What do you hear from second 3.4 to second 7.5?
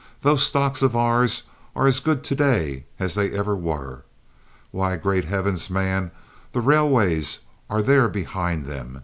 were. Why, great heavens, man, the railways